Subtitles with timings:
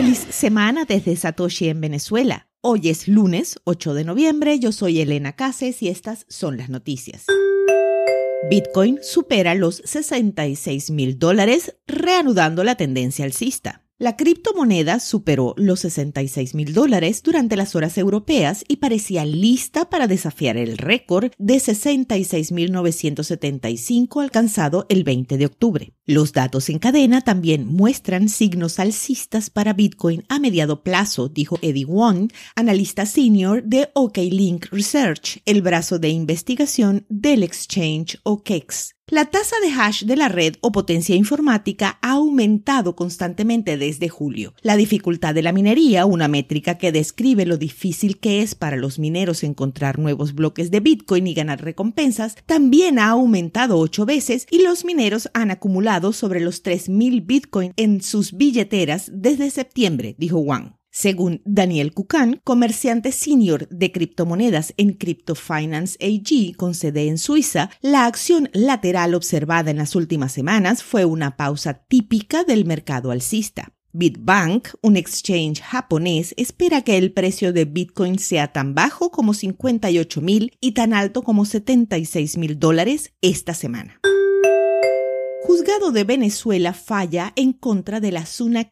[0.00, 2.46] Feliz semana desde Satoshi en Venezuela.
[2.60, 7.26] Hoy es lunes 8 de noviembre, yo soy Elena Cases y estas son las noticias.
[8.48, 13.87] Bitcoin supera los 66 mil dólares, reanudando la tendencia alcista.
[14.00, 20.06] La criptomoneda superó los 66 mil dólares durante las horas europeas y parecía lista para
[20.06, 25.94] desafiar el récord de 66.975 alcanzado el 20 de octubre.
[26.06, 31.86] Los datos en cadena también muestran signos alcistas para Bitcoin a mediado plazo, dijo Eddie
[31.86, 38.94] Wong, analista senior de OKLink Research, el brazo de investigación del exchange OKEx.
[39.10, 44.52] La tasa de hash de la red o potencia informática ha aumentado constantemente desde julio.
[44.60, 48.98] La dificultad de la minería, una métrica que describe lo difícil que es para los
[48.98, 54.62] mineros encontrar nuevos bloques de Bitcoin y ganar recompensas, también ha aumentado ocho veces y
[54.62, 60.77] los mineros han acumulado sobre los 3.000 Bitcoin en sus billeteras desde septiembre, dijo Wang.
[60.90, 67.70] Según Daniel Kukan, comerciante senior de criptomonedas en Crypto Finance AG con sede en Suiza,
[67.82, 73.74] la acción lateral observada en las últimas semanas fue una pausa típica del mercado alcista.
[73.92, 80.20] Bitbank, un exchange japonés, espera que el precio de Bitcoin sea tan bajo como 58
[80.20, 84.00] mil y tan alto como 76 mil dólares esta semana.
[85.42, 88.24] Juzgado de Venezuela falla en contra de la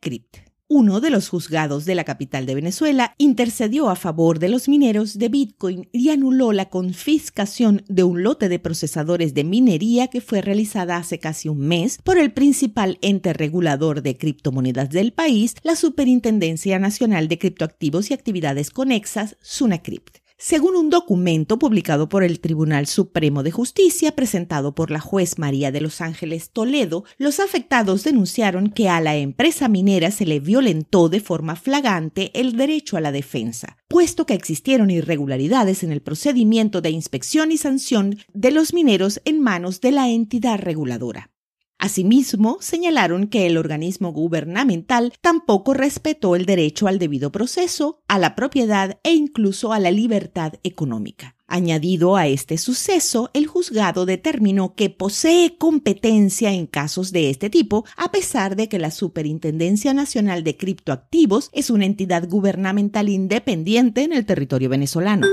[0.00, 4.68] Crypt uno de los juzgados de la capital de Venezuela intercedió a favor de los
[4.68, 10.20] mineros de Bitcoin y anuló la confiscación de un lote de procesadores de minería que
[10.20, 15.54] fue realizada hace casi un mes por el principal ente regulador de criptomonedas del país,
[15.62, 20.23] la Superintendencia Nacional de Criptoactivos y Actividades Conexas, SUNACRIPT.
[20.36, 25.70] Según un documento publicado por el Tribunal Supremo de Justicia presentado por la juez María
[25.70, 31.08] de los Ángeles Toledo, los afectados denunciaron que a la empresa minera se le violentó
[31.08, 36.80] de forma flagrante el derecho a la defensa, puesto que existieron irregularidades en el procedimiento
[36.80, 41.30] de inspección y sanción de los mineros en manos de la entidad reguladora.
[41.78, 48.34] Asimismo, señalaron que el organismo gubernamental tampoco respetó el derecho al debido proceso, a la
[48.34, 51.36] propiedad e incluso a la libertad económica.
[51.46, 57.84] Añadido a este suceso, el juzgado determinó que posee competencia en casos de este tipo,
[57.96, 64.14] a pesar de que la Superintendencia Nacional de Criptoactivos es una entidad gubernamental independiente en
[64.14, 65.26] el territorio venezolano.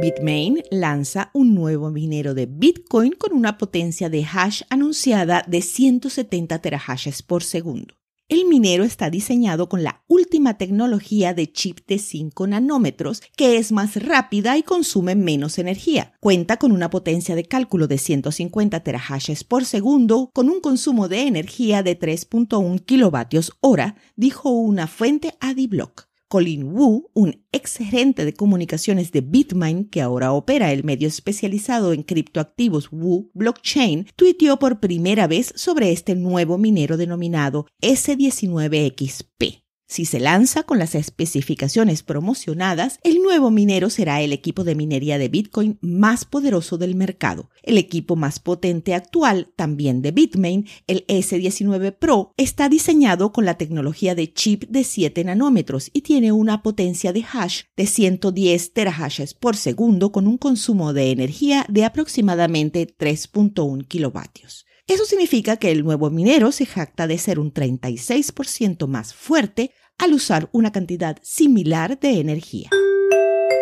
[0.00, 6.60] Bitmain lanza un nuevo minero de Bitcoin con una potencia de hash anunciada de 170
[6.60, 7.94] terahashes por segundo.
[8.26, 13.70] El minero está diseñado con la última tecnología de chip de 5 nanómetros, que es
[13.70, 16.14] más rápida y consume menos energía.
[16.20, 21.26] Cuenta con una potencia de cálculo de 150 terahashes por segundo, con un consumo de
[21.26, 26.11] energía de 3.1 kilovatios hora, dijo una fuente a D-Block.
[26.32, 31.92] Colin Wu, un ex gerente de comunicaciones de Bitmain que ahora opera el medio especializado
[31.92, 39.61] en criptoactivos Wu Blockchain, tuiteó por primera vez sobre este nuevo minero denominado S19XP.
[39.92, 45.18] Si se lanza con las especificaciones promocionadas, el nuevo minero será el equipo de minería
[45.18, 47.50] de Bitcoin más poderoso del mercado.
[47.62, 53.58] El equipo más potente actual, también de Bitmain, el S19 Pro, está diseñado con la
[53.58, 59.34] tecnología de chip de 7 nanómetros y tiene una potencia de hash de 110 terahashes
[59.34, 64.64] por segundo con un consumo de energía de aproximadamente 3.1 kilovatios.
[64.88, 70.14] Eso significa que el nuevo minero se jacta de ser un 36% más fuerte al
[70.14, 72.70] usar una cantidad similar de energía.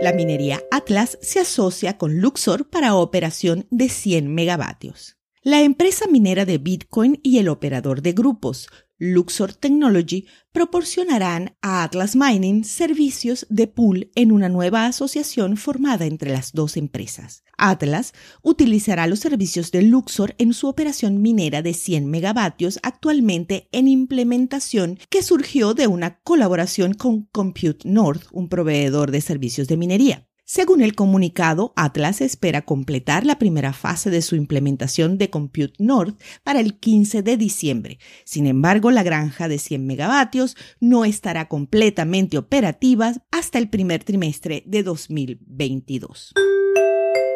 [0.00, 5.16] La minería Atlas se asocia con Luxor para operación de 100 megavatios.
[5.42, 8.68] La empresa minera de Bitcoin y el operador de grupos
[9.04, 16.30] Luxor Technology proporcionarán a Atlas Mining servicios de pool en una nueva asociación formada entre
[16.30, 17.42] las dos empresas.
[17.58, 23.88] Atlas utilizará los servicios de Luxor en su operación minera de 100 megavatios actualmente en
[23.88, 30.28] implementación que surgió de una colaboración con Compute North, un proveedor de servicios de minería.
[30.44, 36.20] Según el comunicado, Atlas espera completar la primera fase de su implementación de Compute North
[36.42, 37.98] para el 15 de diciembre.
[38.24, 44.62] Sin embargo, la granja de 100 megavatios no estará completamente operativa hasta el primer trimestre
[44.66, 46.34] de 2022.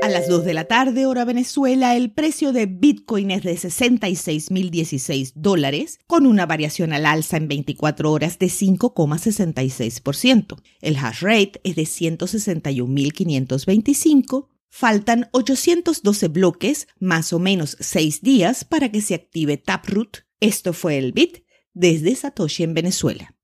[0.07, 5.33] A las 2 de la tarde, hora Venezuela, el precio de Bitcoin es de 66.016
[5.35, 10.63] dólares, con una variación al alza en 24 horas de 5,66%.
[10.81, 14.47] El hash rate es de 161.525.
[14.69, 20.19] Faltan 812 bloques, más o menos 6 días, para que se active Taproot.
[20.39, 21.43] Esto fue el Bit
[21.75, 23.36] desde Satoshi en Venezuela.